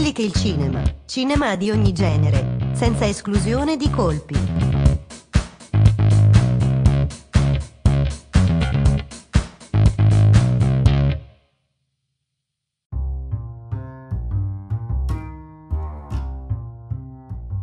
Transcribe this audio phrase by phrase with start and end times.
[0.00, 4.34] Quelli che il cinema, cinema di ogni genere, senza esclusione di colpi.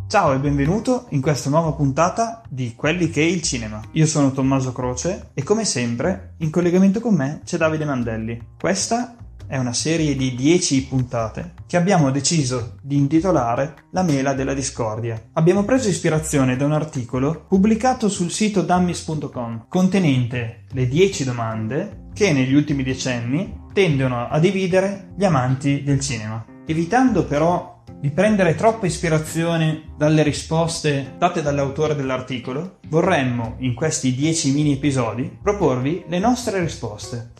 [0.07, 3.81] Ciao e benvenuto in questa nuova puntata di Quelli che è il cinema.
[3.93, 8.39] Io sono Tommaso Croce e come sempre in collegamento con me c'è Davide Mandelli.
[8.59, 9.15] Questa
[9.47, 15.29] è una serie di 10 puntate che abbiamo deciso di intitolare La mela della discordia.
[15.33, 22.33] Abbiamo preso ispirazione da un articolo pubblicato sul sito dummies.com contenente le 10 domande che
[22.33, 26.43] negli ultimi decenni tendono a dividere gli amanti del cinema.
[26.65, 34.51] Evitando però di prendere troppa ispirazione dalle risposte date dall'autore dell'articolo, vorremmo in questi 10
[34.51, 37.31] mini episodi proporvi le nostre risposte.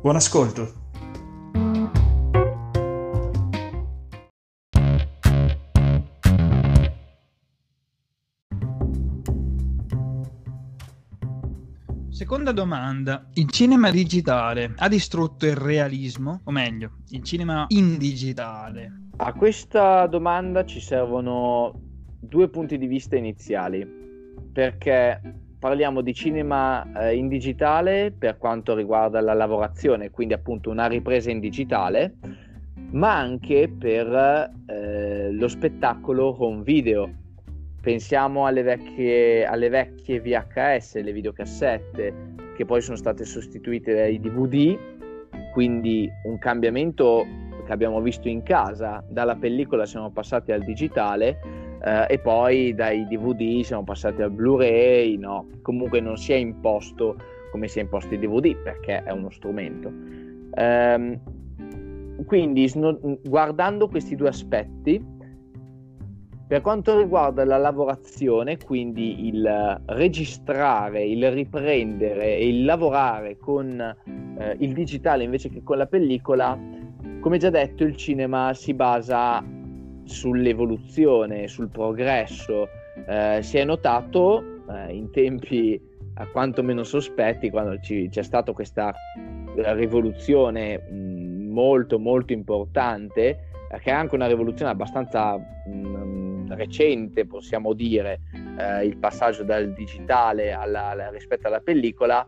[0.00, 0.81] Buon ascolto!
[12.22, 13.26] Seconda domanda.
[13.34, 16.42] Il cinema digitale ha distrutto il realismo?
[16.44, 19.08] O meglio, il cinema in digitale?
[19.16, 21.72] A questa domanda ci servono
[22.20, 23.84] due punti di vista iniziali,
[24.52, 25.20] perché
[25.58, 31.28] parliamo di cinema eh, in digitale per quanto riguarda la lavorazione, quindi appunto una ripresa
[31.28, 32.18] in digitale,
[32.92, 37.21] ma anche per eh, lo spettacolo home video
[37.82, 42.14] Pensiamo alle vecchie, alle vecchie VHS, le videocassette,
[42.54, 44.78] che poi sono state sostituite dai DVD,
[45.52, 47.26] quindi un cambiamento
[47.66, 51.40] che abbiamo visto in casa, dalla pellicola siamo passati al digitale
[51.84, 57.16] eh, e poi dai DVD siamo passati al Blu-ray, no, comunque non si è imposto
[57.50, 59.92] come si è imposto il DVD perché è uno strumento.
[60.54, 61.18] Ehm,
[62.26, 65.04] quindi sno- guardando questi due aspetti
[66.52, 74.56] per quanto riguarda la lavorazione, quindi il registrare, il riprendere e il lavorare con eh,
[74.58, 76.58] il digitale invece che con la pellicola,
[77.20, 79.42] come già detto, il cinema si basa
[80.04, 82.68] sull'evoluzione, sul progresso.
[83.06, 85.80] Eh, si è notato eh, in tempi
[86.16, 88.92] a quanto meno sospetti, quando ci, c'è stata questa
[89.54, 93.46] rivoluzione mh, molto molto importante,
[93.80, 95.91] che è anche una rivoluzione abbastanza mh,
[96.54, 98.20] recente, possiamo dire,
[98.58, 102.26] eh, il passaggio dal digitale alla, alla, rispetto alla pellicola,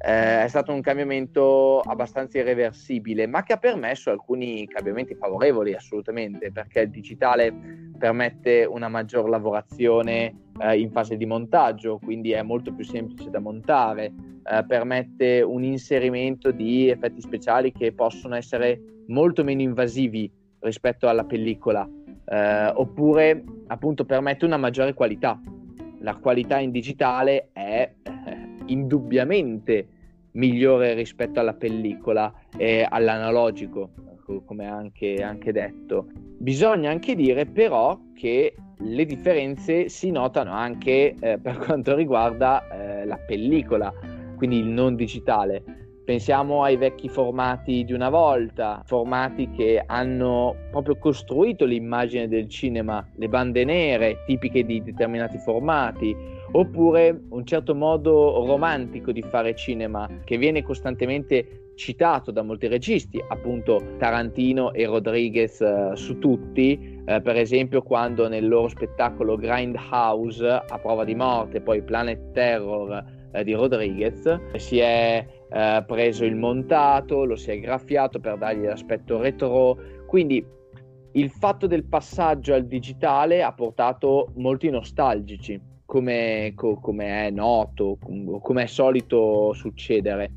[0.00, 6.52] eh, è stato un cambiamento abbastanza irreversibile, ma che ha permesso alcuni cambiamenti favorevoli assolutamente,
[6.52, 7.52] perché il digitale
[7.98, 13.40] permette una maggior lavorazione eh, in fase di montaggio, quindi è molto più semplice da
[13.40, 14.12] montare,
[14.44, 20.30] eh, permette un inserimento di effetti speciali che possono essere molto meno invasivi
[20.60, 21.88] rispetto alla pellicola
[22.30, 25.40] eh, oppure appunto permette una maggiore qualità.
[26.00, 28.12] La qualità in digitale è eh,
[28.66, 29.88] indubbiamente
[30.32, 33.90] migliore rispetto alla pellicola e all'analogico,
[34.44, 36.06] come anche, anche detto.
[36.38, 43.04] Bisogna anche dire però che le differenze si notano anche eh, per quanto riguarda eh,
[43.06, 43.92] la pellicola,
[44.36, 45.77] quindi il non digitale.
[46.08, 53.06] Pensiamo ai vecchi formati di una volta, formati che hanno proprio costruito l'immagine del cinema,
[53.16, 56.16] le bande nere tipiche di determinati formati,
[56.52, 63.22] oppure un certo modo romantico di fare cinema che viene costantemente citato da molti registi,
[63.28, 70.48] appunto Tarantino e Rodriguez eh, su tutti, eh, per esempio quando nel loro spettacolo Grindhouse
[70.48, 76.36] a prova di morte, poi Planet Terror eh, di Rodriguez, si è eh, preso il
[76.36, 79.76] montato, lo si è graffiato per dargli l'aspetto retro,
[80.06, 80.44] quindi
[81.12, 87.98] il fatto del passaggio al digitale ha portato molti nostalgici, come, co- come è noto,
[88.40, 90.30] come è solito succedere.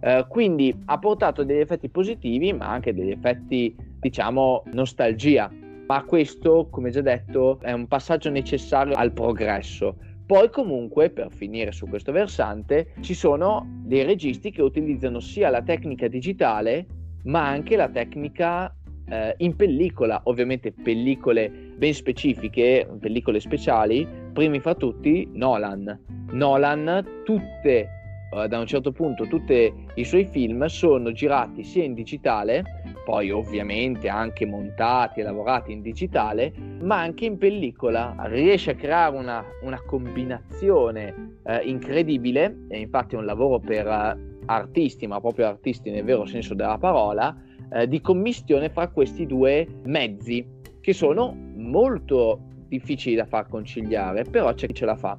[0.00, 5.50] Uh, quindi ha portato degli effetti positivi, ma anche degli effetti, diciamo, nostalgia.
[5.86, 9.96] Ma questo, come già detto, è un passaggio necessario al progresso.
[10.28, 15.62] Poi comunque, per finire su questo versante, ci sono dei registi che utilizzano sia la
[15.62, 16.84] tecnica digitale,
[17.24, 18.70] ma anche la tecnica
[19.08, 25.98] eh, in pellicola, ovviamente pellicole ben specifiche, pellicole speciali, primi fra tutti Nolan.
[26.32, 27.88] Nolan, tutte,
[28.34, 32.64] eh, da un certo punto, tutti i suoi film sono girati sia in digitale
[33.08, 36.52] poi ovviamente anche montati e lavorati in digitale,
[36.82, 38.14] ma anche in pellicola.
[38.24, 44.42] Riesce a creare una, una combinazione eh, incredibile, e infatti è un lavoro per eh,
[44.44, 47.34] artisti, ma proprio artisti nel vero senso della parola,
[47.72, 50.46] eh, di commistione fra questi due mezzi
[50.78, 55.16] che sono molto difficili da far conciliare, però c'è chi ce la fa.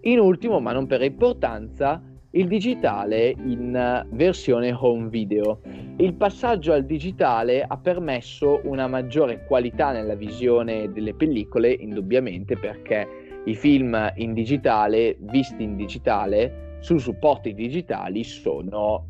[0.00, 2.02] In ultimo, ma non per importanza,
[2.38, 5.60] il digitale in versione home video.
[5.96, 13.40] Il passaggio al digitale ha permesso una maggiore qualità nella visione delle pellicole, indubbiamente, perché
[13.44, 19.08] i film in digitale, visti in digitale, su supporti digitali, sono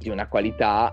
[0.00, 0.92] di una qualità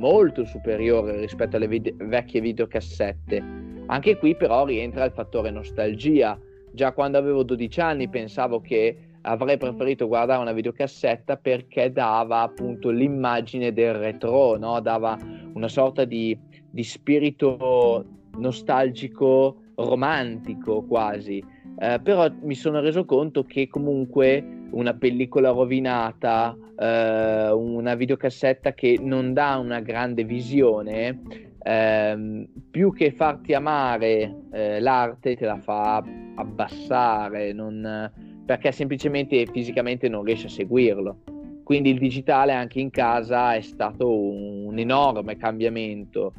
[0.00, 3.40] molto superiore rispetto alle video- vecchie videocassette.
[3.86, 6.36] Anche qui però rientra il fattore nostalgia.
[6.72, 12.90] Già quando avevo 12 anni pensavo che avrei preferito guardare una videocassetta perché dava appunto
[12.90, 14.80] l'immagine del retro, no?
[14.80, 15.18] dava
[15.54, 16.38] una sorta di,
[16.70, 18.04] di spirito
[18.36, 21.42] nostalgico, romantico quasi.
[21.80, 28.98] Eh, però mi sono reso conto che comunque una pellicola rovinata, eh, una videocassetta che
[29.00, 31.20] non dà una grande visione,
[31.62, 36.02] eh, più che farti amare eh, l'arte te la fa
[36.34, 38.10] abbassare, non,
[38.48, 41.18] perché semplicemente fisicamente non riesci a seguirlo.
[41.62, 46.32] Quindi il digitale anche in casa è stato un, un enorme cambiamento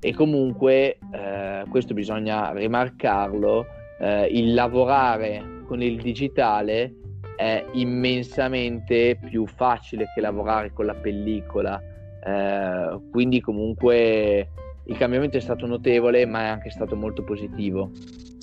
[0.00, 3.64] e comunque eh, questo bisogna rimarcarlo,
[4.00, 6.96] eh, il lavorare con il digitale
[7.36, 11.80] è immensamente più facile che lavorare con la pellicola.
[12.24, 14.48] Eh, quindi comunque
[14.86, 17.92] il cambiamento è stato notevole, ma è anche stato molto positivo.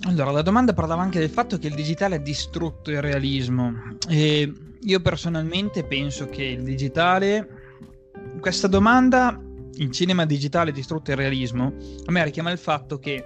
[0.07, 4.51] Allora, la domanda parlava anche del fatto che il digitale ha distrutto il realismo e
[4.81, 7.47] io personalmente penso che il digitale
[8.39, 9.37] questa domanda
[9.75, 11.73] il cinema digitale distrutto il realismo
[12.05, 13.23] a me richiama il fatto che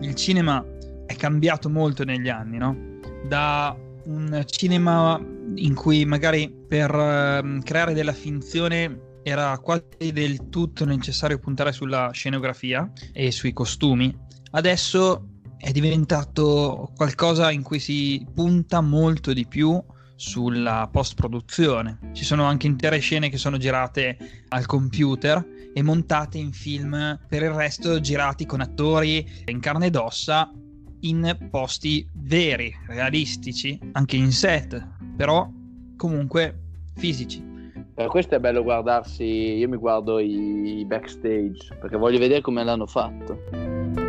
[0.00, 0.64] il cinema
[1.06, 2.98] è cambiato molto negli anni, no?
[3.28, 5.20] Da un cinema
[5.56, 12.10] in cui magari per uh, creare della finzione era quasi del tutto necessario puntare sulla
[12.12, 14.14] scenografia e sui costumi.
[14.52, 15.33] Adesso
[15.64, 19.82] è diventato qualcosa in cui si punta molto di più
[20.14, 22.10] sulla post produzione.
[22.12, 27.42] Ci sono anche intere scene che sono girate al computer e montate in film, per
[27.42, 30.52] il resto girati con attori in carne ed ossa
[31.00, 34.86] in posti veri, realistici, anche in set,
[35.16, 35.48] però
[35.96, 36.60] comunque
[36.94, 37.42] fisici.
[37.94, 42.86] Per questo è bello guardarsi, io mi guardo i backstage perché voglio vedere come l'hanno
[42.86, 44.02] fatto.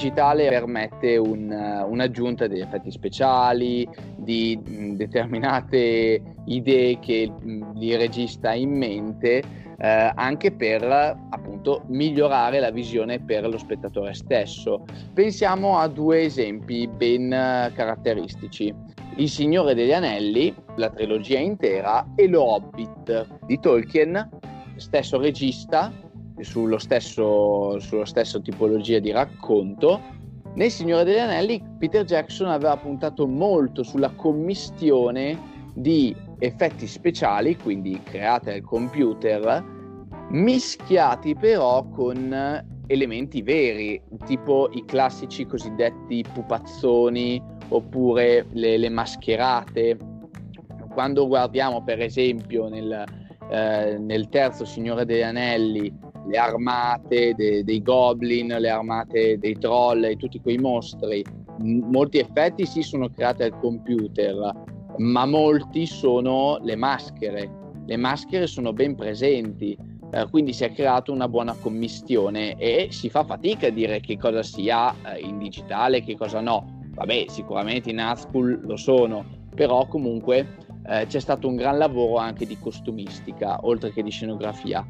[0.00, 3.86] Digitale permette un, un'aggiunta degli effetti speciali,
[4.16, 9.42] di mh, determinate idee che mh, il regista ha in mente,
[9.78, 14.84] eh, anche per appunto migliorare la visione per lo spettatore stesso.
[15.12, 18.74] Pensiamo a due esempi ben caratteristici.
[19.16, 24.28] Il Signore degli Anelli, la trilogia intera, e Lo Hobbit di Tolkien,
[24.76, 25.92] stesso regista,
[26.42, 30.00] sullo stesso, sullo stesso tipologia di racconto.
[30.54, 35.38] Nel Signore degli Anelli Peter Jackson aveva puntato molto sulla commistione
[35.74, 39.64] di effetti speciali, quindi creati al computer,
[40.30, 49.96] mischiati però con elementi veri, tipo i classici cosiddetti pupazzoni oppure le, le mascherate.
[50.92, 53.04] Quando guardiamo per esempio nel,
[53.48, 60.04] eh, nel terzo Signore degli Anelli le armate de, dei goblin, le armate dei troll
[60.04, 61.24] e tutti quei mostri.
[61.58, 64.52] M- molti effetti si sì, sono creati al computer,
[64.98, 67.58] ma molti sono le maschere.
[67.84, 69.76] Le maschere sono ben presenti,
[70.12, 74.16] eh, quindi si è creata una buona commistione e si fa fatica a dire che
[74.16, 76.78] cosa sia eh, in digitale e che cosa no.
[76.94, 82.46] Vabbè, sicuramente in Nazgul lo sono, però comunque eh, c'è stato un gran lavoro anche
[82.46, 84.86] di costumistica, oltre che di scenografia.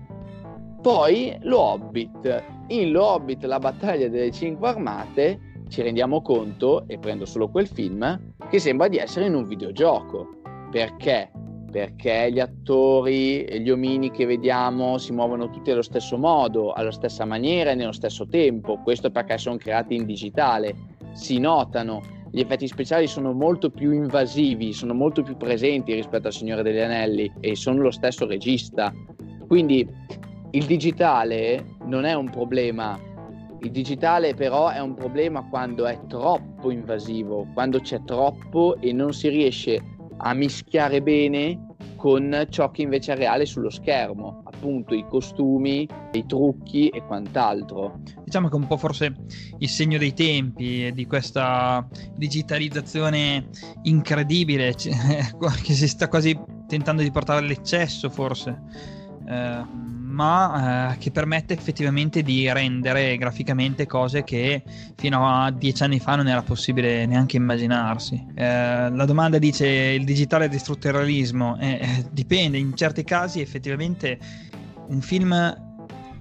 [0.81, 2.43] Poi lo Hobbit.
[2.69, 7.67] In Lo Hobbit, la battaglia delle cinque armate, ci rendiamo conto, e prendo solo quel
[7.67, 10.41] film, che sembra di essere in un videogioco.
[10.71, 11.31] Perché?
[11.71, 17.25] Perché gli attori gli omini che vediamo si muovono tutti allo stesso modo, alla stessa
[17.27, 18.81] maniera e nello stesso tempo.
[18.83, 20.75] Questo perché sono creati in digitale.
[21.13, 26.33] Si notano, gli effetti speciali sono molto più invasivi, sono molto più presenti rispetto al
[26.33, 28.93] Signore degli Anelli e sono lo stesso regista.
[29.47, 29.87] Quindi
[30.53, 32.99] il digitale non è un problema,
[33.61, 39.13] il digitale però è un problema quando è troppo invasivo, quando c'è troppo e non
[39.13, 39.81] si riesce
[40.17, 41.67] a mischiare bene
[41.97, 48.01] con ciò che invece è reale sullo schermo, appunto i costumi, i trucchi e quant'altro.
[48.25, 49.15] Diciamo che un po' forse
[49.59, 53.49] il segno dei tempi e di questa digitalizzazione
[53.83, 58.63] incredibile che si sta quasi tentando di portare all'eccesso forse.
[59.29, 64.63] Eh, ma eh, che permette effettivamente di rendere graficamente cose che
[64.97, 68.27] fino a dieci anni fa non era possibile neanche immaginarsi.
[68.35, 71.57] Eh, la domanda dice il digitale ha distrutto il realismo?
[71.59, 74.19] Eh, eh, dipende, in certi casi effettivamente
[74.89, 75.33] un film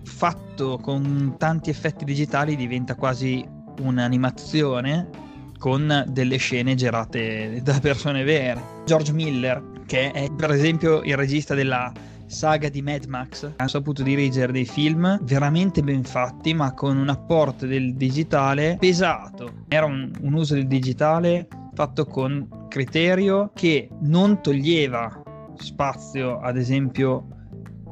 [0.03, 3.45] fatto con tanti effetti digitali diventa quasi
[3.81, 5.09] un'animazione
[5.57, 8.61] con delle scene girate da persone vere.
[8.85, 11.91] George Miller, che è per esempio il regista della
[12.29, 17.09] saga di Mad Max ha saputo dirigere dei film veramente ben fatti ma con un
[17.09, 19.65] apporto del digitale pesato.
[19.67, 25.23] Era un, un uso del digitale fatto con criterio che non toglieva
[25.57, 27.38] spazio ad esempio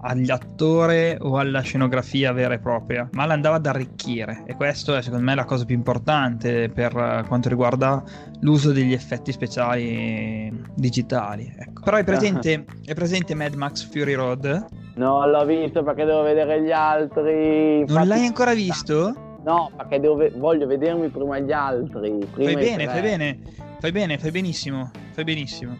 [0.02, 5.26] all'attore o alla scenografia vera e propria, ma l'andava ad arricchire e questo è secondo
[5.26, 8.04] me la cosa più importante per quanto riguarda
[8.42, 11.54] l'uso degli effetti speciali digitali.
[11.58, 11.82] Ecco.
[11.84, 14.66] Però è presente, è presente Mad Max Fury Road?
[14.96, 17.80] No, l'ho visto perché devo vedere gli altri.
[17.80, 17.94] Infatti...
[17.94, 19.38] Non l'hai ancora visto?
[19.44, 22.18] No, perché ve- voglio vedermi prima gli altri.
[22.32, 23.40] Prima fai bene, fai bene,
[23.80, 25.78] fai bene, fai benissimo, fai benissimo.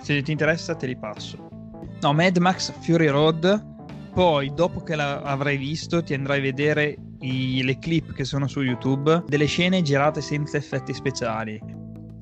[0.00, 1.45] Se ti interessa te li passo.
[2.02, 3.74] No, Mad Max Fury Road.
[4.12, 8.62] Poi, dopo che l'avrai visto, ti andrai a vedere i, le clip che sono su
[8.62, 11.60] YouTube delle scene girate senza effetti speciali.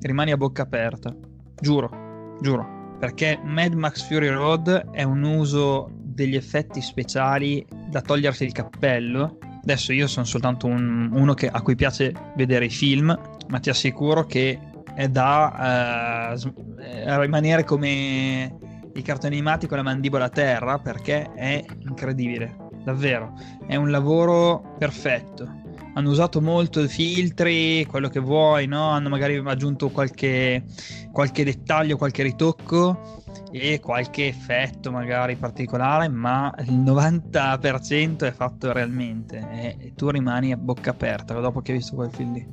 [0.01, 1.15] Rimani a bocca aperta.
[1.59, 2.97] Giuro, giuro.
[2.99, 9.37] Perché Mad Max Fury Road è un uso degli effetti speciali da togliersi il cappello.
[9.61, 13.17] Adesso io sono soltanto un, uno che, a cui piace vedere i film,
[13.47, 14.59] ma ti assicuro che
[14.93, 18.57] è da uh, rimanere come
[18.95, 23.33] i cartoni animati con la mandibola a terra perché è incredibile, davvero.
[23.67, 25.63] È un lavoro perfetto.
[25.93, 28.89] Hanno usato molto filtri, quello che vuoi, no?
[28.89, 30.63] Hanno magari aggiunto qualche,
[31.11, 39.47] qualche dettaglio, qualche ritocco e qualche effetto magari particolare, ma il 90% è fatto realmente
[39.51, 42.47] e, tu rimani a bocca aperta dopo che hai visto quel film lì.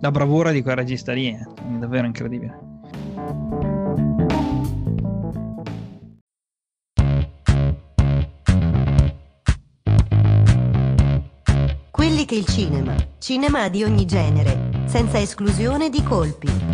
[0.00, 1.38] La bravura di quel regista lì è
[1.78, 4.05] davvero incredibile.
[12.26, 16.65] Che il cinema, cinema di ogni genere, senza esclusione di colpi.